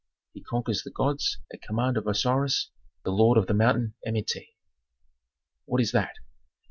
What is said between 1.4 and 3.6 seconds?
at command of Osiris, the lord of the